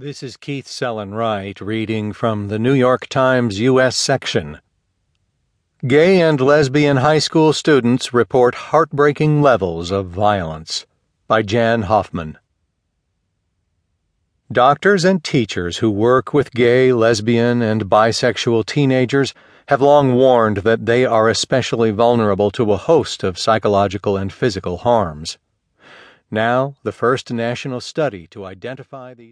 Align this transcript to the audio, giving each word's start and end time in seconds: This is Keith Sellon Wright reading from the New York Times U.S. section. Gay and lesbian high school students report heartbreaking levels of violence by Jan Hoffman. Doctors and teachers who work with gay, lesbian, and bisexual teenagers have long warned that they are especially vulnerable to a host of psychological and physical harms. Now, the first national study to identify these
This 0.00 0.22
is 0.22 0.36
Keith 0.36 0.68
Sellon 0.68 1.12
Wright 1.12 1.60
reading 1.60 2.12
from 2.12 2.46
the 2.46 2.58
New 2.60 2.72
York 2.72 3.08
Times 3.08 3.58
U.S. 3.58 3.96
section. 3.96 4.60
Gay 5.84 6.20
and 6.20 6.40
lesbian 6.40 6.98
high 6.98 7.18
school 7.18 7.52
students 7.52 8.14
report 8.14 8.54
heartbreaking 8.70 9.42
levels 9.42 9.90
of 9.90 10.06
violence 10.06 10.86
by 11.26 11.42
Jan 11.42 11.82
Hoffman. 11.82 12.38
Doctors 14.52 15.04
and 15.04 15.24
teachers 15.24 15.78
who 15.78 15.90
work 15.90 16.32
with 16.32 16.52
gay, 16.52 16.92
lesbian, 16.92 17.60
and 17.60 17.86
bisexual 17.86 18.66
teenagers 18.66 19.34
have 19.66 19.82
long 19.82 20.14
warned 20.14 20.58
that 20.58 20.86
they 20.86 21.04
are 21.04 21.28
especially 21.28 21.90
vulnerable 21.90 22.52
to 22.52 22.72
a 22.72 22.76
host 22.76 23.24
of 23.24 23.36
psychological 23.36 24.16
and 24.16 24.32
physical 24.32 24.76
harms. 24.76 25.38
Now, 26.30 26.76
the 26.84 26.92
first 26.92 27.32
national 27.32 27.80
study 27.80 28.28
to 28.28 28.44
identify 28.44 29.14
these 29.14 29.26